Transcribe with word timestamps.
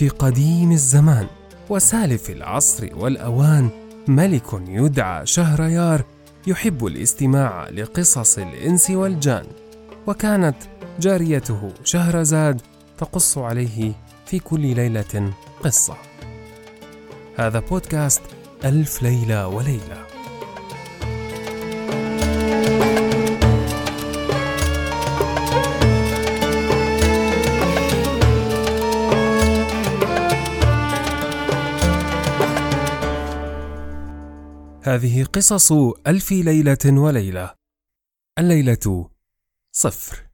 في 0.00 0.08
قديم 0.08 0.72
الزمان 0.72 1.26
وسالف 1.68 2.30
العصر 2.30 2.88
والأوان 2.96 3.68
ملك 4.08 4.62
يدعى 4.68 5.26
شهريار 5.26 6.04
يحب 6.46 6.86
الاستماع 6.86 7.68
لقصص 7.68 8.38
الإنس 8.38 8.90
والجان. 8.90 9.46
وكانت 10.06 10.56
جاريته 11.00 11.72
شهرزاد 11.84 12.60
تقص 12.98 13.38
عليه 13.38 13.92
في 14.26 14.38
كل 14.38 14.60
ليلة 14.60 15.32
قصة. 15.64 15.96
هذا 17.36 17.60
بودكاست 17.60 18.22
ألف 18.64 19.02
ليلة 19.02 19.48
وليلة. 19.48 20.09
هذه 34.90 35.24
قصص 35.24 35.72
ألف 36.06 36.32
ليلة 36.32 36.78
وليلة. 36.84 37.54
الليلة 38.38 39.10
صفر. 39.72 40.26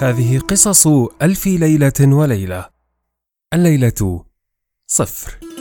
هذه 0.00 0.38
قصص 0.38 0.86
ألف 1.22 1.46
ليلة 1.46 1.92
وليلة. 2.00 2.70
الليلة 3.54 4.24
صفر. 4.86 5.53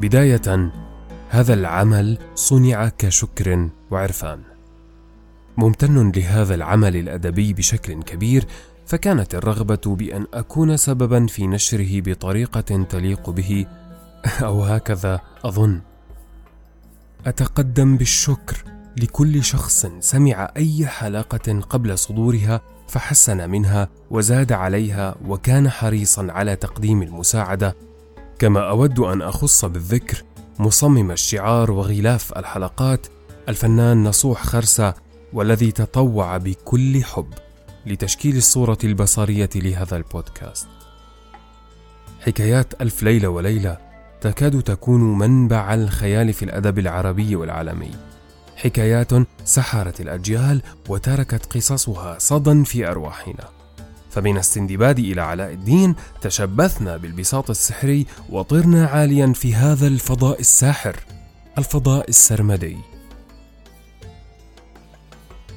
بداية 0.00 0.72
هذا 1.28 1.54
العمل 1.54 2.18
صنع 2.34 2.88
كشكر 2.88 3.68
وعرفان. 3.90 4.40
ممتن 5.56 6.12
لهذا 6.16 6.54
العمل 6.54 6.96
الأدبي 6.96 7.52
بشكل 7.52 8.02
كبير، 8.02 8.46
فكانت 8.86 9.34
الرغبة 9.34 9.80
بأن 9.86 10.26
أكون 10.34 10.76
سببا 10.76 11.26
في 11.26 11.46
نشره 11.46 12.00
بطريقة 12.00 12.84
تليق 12.90 13.30
به، 13.30 13.66
أو 14.42 14.62
هكذا 14.62 15.20
أظن. 15.44 15.80
أتقدم 17.26 17.96
بالشكر 17.96 18.64
لكل 18.96 19.44
شخص 19.44 19.86
سمع 20.00 20.52
أي 20.56 20.86
حلقة 20.86 21.60
قبل 21.60 21.98
صدورها 21.98 22.60
فحسن 22.88 23.50
منها 23.50 23.88
وزاد 24.10 24.52
عليها 24.52 25.14
وكان 25.26 25.70
حريصا 25.70 26.26
على 26.30 26.56
تقديم 26.56 27.02
المساعدة 27.02 27.76
كما 28.40 28.70
أود 28.70 28.98
أن 28.98 29.22
أخص 29.22 29.64
بالذكر 29.64 30.22
مصمم 30.58 31.10
الشعار 31.10 31.70
وغلاف 31.70 32.38
الحلقات 32.38 33.06
الفنان 33.48 34.04
نصوح 34.04 34.42
خرسة 34.42 34.94
والذي 35.32 35.72
تطوع 35.72 36.36
بكل 36.36 37.04
حب 37.04 37.34
لتشكيل 37.86 38.36
الصورة 38.36 38.78
البصرية 38.84 39.50
لهذا 39.54 39.96
البودكاست. 39.96 40.68
حكايات 42.20 42.82
ألف 42.82 43.02
ليلة 43.02 43.28
وليلة 43.28 43.78
تكاد 44.20 44.62
تكون 44.62 45.18
منبع 45.18 45.74
الخيال 45.74 46.32
في 46.32 46.44
الأدب 46.44 46.78
العربي 46.78 47.36
والعالمي. 47.36 47.90
حكايات 48.56 49.10
سحرت 49.44 50.00
الأجيال 50.00 50.62
وتركت 50.88 51.56
قصصها 51.56 52.18
صدى 52.18 52.64
في 52.64 52.88
أرواحنا. 52.88 53.59
فمن 54.10 54.38
السندباد 54.38 54.98
إلى 54.98 55.20
علاء 55.20 55.52
الدين 55.52 55.94
تشبثنا 56.20 56.96
بالبساط 56.96 57.50
السحري 57.50 58.06
وطرنا 58.28 58.86
عاليا 58.86 59.32
في 59.32 59.54
هذا 59.54 59.86
الفضاء 59.86 60.40
الساحر 60.40 60.96
الفضاء 61.58 62.08
السرمدي. 62.08 62.76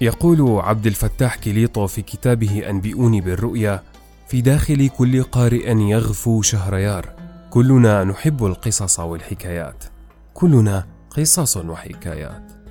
يقول 0.01 0.61
عبد 0.61 0.88
الفتاح 0.88 1.35
كليطو 1.35 1.88
في 1.88 2.01
كتابه 2.01 2.69
أنبئوني 2.69 3.22
بالرؤيا 3.22 3.83
في 4.28 4.41
داخل 4.41 4.89
كل 4.89 5.23
قارئ 5.23 5.78
يغفو 5.78 6.41
شهريار 6.41 7.09
كلنا 7.49 8.03
نحب 8.03 8.45
القصص 8.45 8.99
والحكايات 8.99 9.83
كلنا 10.33 10.88
قصص 11.09 11.57
وحكايات. 11.57 12.62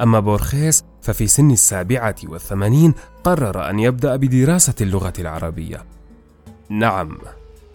أما 0.00 0.20
بورخيس 0.20 0.84
ففي 1.02 1.26
سن 1.26 1.50
السابعة 1.50 2.16
والثمانين 2.24 2.94
قرر 3.24 3.70
أن 3.70 3.78
يبدأ 3.78 4.16
بدراسة 4.16 4.74
اللغة 4.80 5.12
العربية. 5.18 5.84
نعم، 6.68 7.18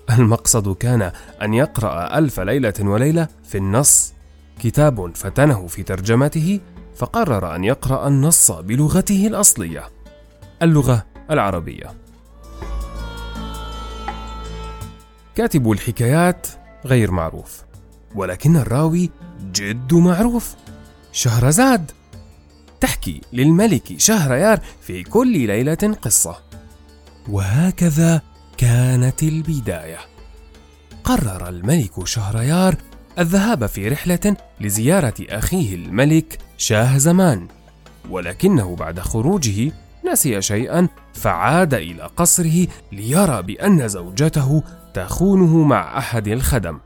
المقصد 0.09 0.75
كان 0.75 1.11
أن 1.41 1.53
يقرأ 1.53 2.17
ألف 2.17 2.39
ليلة 2.39 2.73
وليلة 2.79 3.27
في 3.43 3.57
النص، 3.57 4.13
كتاب 4.59 5.15
فتنه 5.15 5.67
في 5.67 5.83
ترجمته، 5.83 6.59
فقرر 6.95 7.55
أن 7.55 7.63
يقرأ 7.63 8.07
النص 8.07 8.51
بلغته 8.51 9.27
الأصلية، 9.27 9.83
اللغة 10.61 11.05
العربية. 11.31 11.93
كاتب 15.35 15.71
الحكايات 15.71 16.47
غير 16.85 17.11
معروف، 17.11 17.61
ولكن 18.15 18.55
الراوي 18.55 19.09
جد 19.53 19.93
معروف، 19.93 20.55
شهرزاد 21.11 21.91
تحكي 22.83 23.21
للملك 23.33 23.99
شهريار 23.99 24.59
في 24.81 25.03
كل 25.03 25.47
ليلة 25.47 25.97
قصة. 26.01 26.35
وهكذا 27.29 28.21
كانت 28.57 29.23
البداية. 29.23 29.97
قرر 31.03 31.49
الملك 31.49 32.07
شهريار 32.07 32.75
الذهاب 33.19 33.65
في 33.65 33.87
رحلة 33.87 34.35
لزيارة 34.61 35.13
أخيه 35.29 35.75
الملك 35.75 36.37
شاه 36.57 36.97
زمان 36.97 37.47
ولكنه 38.09 38.75
بعد 38.75 38.99
خروجه 38.99 39.71
نسي 40.11 40.41
شيئا 40.41 40.87
فعاد 41.13 41.73
إلى 41.73 42.09
قصره 42.17 42.67
ليرى 42.91 43.41
بأن 43.41 43.87
زوجته 43.87 44.63
تخونه 44.93 45.63
مع 45.63 45.97
أحد 45.97 46.27
الخدم. 46.27 46.79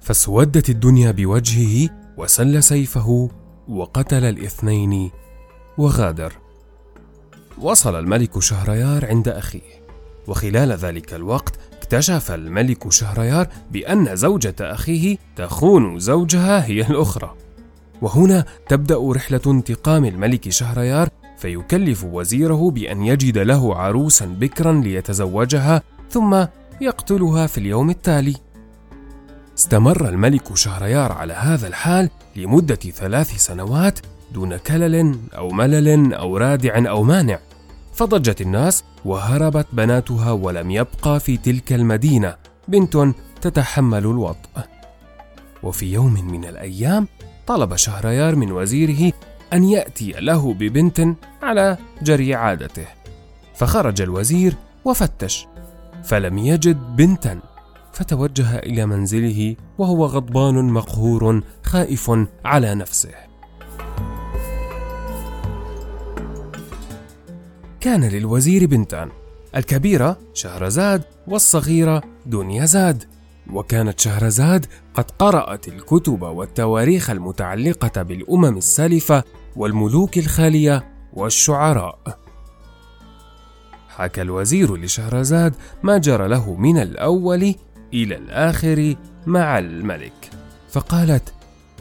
فاسودت 0.00 0.70
الدنيا 0.70 1.10
بوجهه 1.10 1.88
وسل 2.16 2.62
سيفه 2.62 3.30
وقتل 3.70 4.24
الاثنين 4.24 5.10
وغادر. 5.78 6.32
وصل 7.58 7.98
الملك 7.98 8.38
شهريار 8.38 9.06
عند 9.06 9.28
أخيه. 9.28 9.80
وخلال 10.26 10.72
ذلك 10.72 11.14
الوقت 11.14 11.58
اكتشف 11.72 12.30
الملك 12.30 12.92
شهريار 12.92 13.48
بأن 13.70 14.16
زوجة 14.16 14.54
أخيه 14.60 15.16
تخون 15.36 15.98
زوجها 15.98 16.66
هي 16.66 16.80
الأخرى. 16.80 17.34
وهنا 18.02 18.44
تبدأ 18.68 19.12
رحلة 19.12 19.40
انتقام 19.46 20.04
الملك 20.04 20.48
شهريار 20.48 21.08
فيكلف 21.38 22.04
وزيره 22.04 22.70
بأن 22.70 23.02
يجد 23.02 23.38
له 23.38 23.76
عروسا 23.76 24.26
بكرا 24.26 24.72
ليتزوجها 24.72 25.82
ثم 26.10 26.44
يقتلها 26.80 27.46
في 27.46 27.58
اليوم 27.58 27.90
التالي. 27.90 28.36
استمر 29.60 30.08
الملك 30.08 30.56
شهريار 30.56 31.12
على 31.12 31.32
هذا 31.32 31.66
الحال 31.66 32.10
لمدة 32.36 32.74
ثلاث 32.74 33.36
سنوات 33.36 33.98
دون 34.32 34.56
كلل 34.56 35.18
أو 35.36 35.50
ملل 35.50 36.14
أو 36.14 36.36
رادع 36.36 36.90
أو 36.90 37.02
مانع. 37.02 37.38
فضجت 37.94 38.40
الناس 38.40 38.84
وهربت 39.04 39.66
بناتها 39.72 40.32
ولم 40.32 40.70
يبقى 40.70 41.20
في 41.20 41.36
تلك 41.36 41.72
المدينة. 41.72 42.36
بنت 42.68 42.96
تتحمل 43.40 43.98
الوطء. 43.98 44.48
وفي 45.62 45.92
يوم 45.92 46.12
من 46.32 46.44
الأيام 46.44 47.08
طلب 47.46 47.76
شهريار 47.76 48.36
من 48.36 48.52
وزيره 48.52 49.12
أن 49.52 49.64
يأتي 49.64 50.12
له 50.12 50.54
ببنت 50.54 51.06
على 51.42 51.76
جري 52.02 52.34
عادته. 52.34 52.86
فخرج 53.54 54.02
الوزير 54.02 54.54
وفتش 54.84 55.46
فلم 56.04 56.38
يجد 56.38 56.96
بنتا. 56.96 57.49
فتوجه 57.92 58.58
إلى 58.58 58.86
منزله 58.86 59.56
وهو 59.78 60.06
غضبان 60.06 60.64
مقهور 60.64 61.42
خائف 61.62 62.10
على 62.44 62.74
نفسه. 62.74 63.10
كان 67.80 68.04
للوزير 68.04 68.66
بنتان 68.66 69.08
الكبيرة 69.56 70.18
شهرزاد 70.34 71.02
والصغيره 71.28 72.02
دنيا 72.26 72.64
زاد 72.64 73.04
وكانت 73.52 74.00
شهرزاد 74.00 74.66
قد 74.94 75.10
قرأت 75.10 75.68
الكتب 75.68 76.22
والتواريخ 76.22 77.10
المتعلقة 77.10 78.02
بالأمم 78.02 78.56
السالفة 78.56 79.24
والملوك 79.56 80.18
الخالية 80.18 80.92
والشعراء. 81.12 82.18
حكى 83.88 84.22
الوزير 84.22 84.76
لشهرزاد 84.76 85.54
ما 85.82 85.98
جرى 85.98 86.28
له 86.28 86.54
من 86.54 86.78
الأول 86.78 87.54
إلى 87.94 88.16
الآخر 88.16 88.94
مع 89.26 89.58
الملك. 89.58 90.30
فقالت 90.70 91.32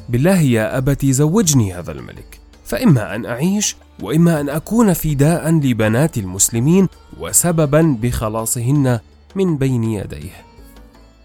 بالله 0.10 0.40
يا 0.40 0.78
أبت 0.78 1.06
زوجني 1.06 1.74
هذا 1.74 1.92
الملك. 1.92 2.40
فإما 2.66 3.16
أن 3.16 3.26
أعيش 3.26 3.76
وإما 4.02 4.42
أن 4.42 4.50
أكون 4.50 4.94
فداء 4.94 5.50
لبنات 5.50 6.18
المسلمين 6.18 6.88
وسببا 7.20 7.98
بخلاصهن 8.02 9.00
من 9.36 9.58
بين 9.58 9.84
يديه. 9.84 10.46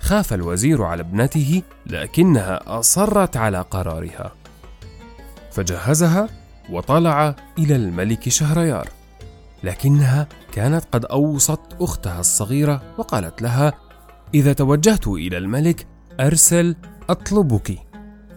خاف 0.00 0.32
الوزير 0.32 0.82
على 0.82 1.00
ابنته 1.00 1.62
لكنها 1.86 2.78
أصرت 2.78 3.36
على 3.36 3.60
قرارها. 3.60 4.32
فجهزها 5.52 6.28
وطلع 6.70 7.36
إلى 7.58 7.76
الملك 7.76 8.28
شهريار. 8.28 8.88
لكنها 9.64 10.28
كانت 10.52 10.84
قد 10.92 11.04
أوصت 11.04 11.60
أختها 11.80 12.20
الصغيرة 12.20 12.82
وقالت 12.98 13.42
لها 13.42 13.72
إذا 14.34 14.52
توجهت 14.52 15.06
إلى 15.08 15.38
الملك 15.38 15.86
أرسل 16.20 16.76
أطلبك. 17.08 17.78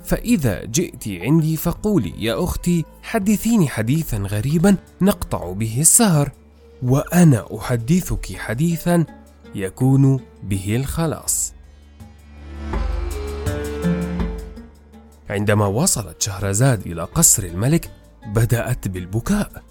فإذا 0.03 0.65
جئت 0.65 1.07
عندي 1.07 1.57
فقولي 1.57 2.13
يا 2.23 2.43
أختي 2.43 2.85
حدثيني 3.03 3.67
حديثا 3.67 4.17
غريبا 4.17 4.75
نقطع 5.01 5.51
به 5.51 5.77
السهر 5.81 6.31
وأنا 6.83 7.45
أحدثك 7.57 8.37
حديثا 8.37 9.05
يكون 9.55 10.19
به 10.43 10.75
الخلاص. 10.75 11.53
عندما 15.29 15.65
وصلت 15.65 16.21
شهرزاد 16.21 16.87
إلى 16.87 17.03
قصر 17.03 17.43
الملك 17.43 17.91
بدأت 18.25 18.87
بالبكاء. 18.87 19.63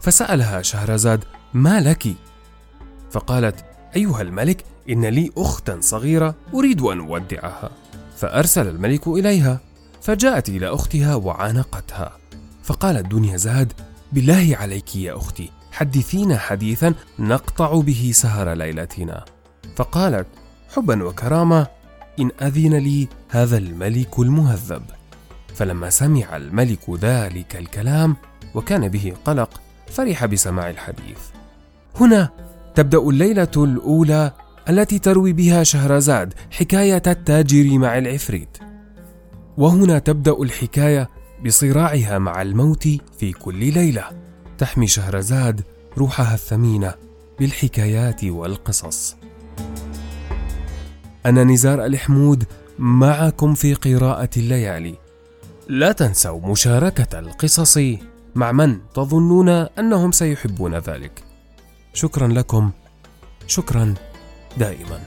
فسألها 0.00 0.62
شهرزاد 0.62 1.24
ما 1.54 1.80
لك؟ 1.80 2.06
فقالت 3.10 3.64
أيها 3.96 4.22
الملك 4.22 4.64
إن 4.88 5.04
لي 5.04 5.30
أختا 5.36 5.80
صغيرة 5.80 6.34
أريد 6.54 6.80
أن 6.80 6.98
أودعها. 6.98 7.70
فأرسل 8.16 8.68
الملك 8.68 9.08
إليها 9.08 9.60
فجاءت 10.02 10.48
إلى 10.48 10.68
أختها 10.68 11.14
وعانقتها. 11.14 12.12
فقالت 12.62 13.06
دنيا 13.06 13.36
زاد 13.36 13.72
بالله 14.12 14.56
عليك 14.60 14.96
يا 14.96 15.16
أختي 15.16 15.50
حدثينا 15.72 16.38
حديثا 16.38 16.94
نقطع 17.18 17.80
به 17.80 18.10
سهر 18.14 18.52
ليلتنا. 18.52 19.24
فقالت 19.76 20.26
حبا 20.74 21.04
وكرامة 21.04 21.66
إن 22.20 22.30
أذن 22.42 22.74
لي 22.74 23.08
هذا 23.28 23.56
الملك 23.58 24.18
المهذب. 24.18 24.82
فلما 25.54 25.90
سمع 25.90 26.36
الملك 26.36 26.90
ذلك 26.90 27.56
الكلام 27.56 28.16
وكان 28.54 28.88
به 28.88 29.12
قلق 29.24 29.60
فرح 29.90 30.26
بسماع 30.26 30.70
الحديث. 30.70 31.18
هنا 32.00 32.28
تبدأ 32.74 32.98
الليلة 32.98 33.48
الأولى 33.56 34.32
التي 34.70 34.98
تروي 34.98 35.32
بها 35.32 35.62
شهرزاد 35.62 36.34
حكاية 36.50 37.02
التاجر 37.06 37.78
مع 37.78 37.98
العفريت. 37.98 38.58
وهنا 39.56 39.98
تبدأ 39.98 40.32
الحكاية 40.32 41.10
بصراعها 41.44 42.18
مع 42.18 42.42
الموت 42.42 42.88
في 43.18 43.32
كل 43.32 43.72
ليلة. 43.72 44.04
تحمي 44.58 44.86
شهرزاد 44.86 45.60
روحها 45.98 46.34
الثمينة 46.34 46.94
بالحكايات 47.38 48.24
والقصص. 48.24 49.16
أنا 51.26 51.44
نزار 51.44 51.86
الحمود 51.86 52.44
معكم 52.78 53.54
في 53.54 53.74
قراءة 53.74 54.30
الليالي. 54.36 54.94
لا 55.68 55.92
تنسوا 55.92 56.40
مشاركة 56.40 57.18
القصص 57.18 57.78
مع 58.34 58.52
من 58.52 58.78
تظنون 58.94 59.48
أنهم 59.48 60.12
سيحبون 60.12 60.74
ذلك. 60.74 61.24
شكرا 61.94 62.28
لكم. 62.28 62.70
شكرا. 63.46 63.94
دائما. 64.56 65.00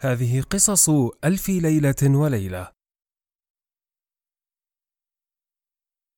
هذه 0.00 0.40
قصص 0.40 0.90
ألف 1.24 1.48
ليلة 1.48 1.94
وليلة. 2.02 2.73